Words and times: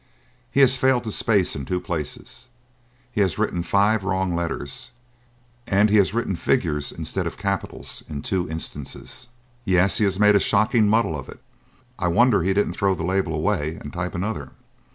He 0.49 0.61
has 0.61 0.77
failed 0.77 1.03
to 1.03 1.11
space 1.11 1.55
in 1.55 1.63
two 1.63 1.79
places, 1.79 2.47
he 3.11 3.21
has 3.21 3.37
written 3.37 3.61
five 3.61 4.03
wrong 4.03 4.33
letters, 4.35 4.89
and 5.67 5.91
he 5.91 5.97
has 5.97 6.11
written 6.11 6.35
figures 6.35 6.91
instead 6.91 7.27
of 7.27 7.37
capitals 7.37 8.01
in 8.09 8.23
two 8.23 8.49
instances." 8.49 9.27
"Yes; 9.63 9.99
he 9.99 10.03
has 10.05 10.19
made 10.19 10.35
a 10.35 10.39
shocking 10.39 10.87
muddle 10.87 11.15
of 11.15 11.29
it. 11.29 11.39
I 11.99 12.07
wonder 12.07 12.41
he 12.41 12.51
didn't 12.55 12.73
throw 12.73 12.95
the 12.95 13.03
label 13.03 13.35
away 13.35 13.75
and 13.75 13.93
type 13.93 14.15
another." 14.15 14.53